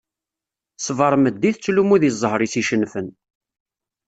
[0.79, 3.07] Ṣṣbeḥ meddi tettlummu deg zzher-is icennfen.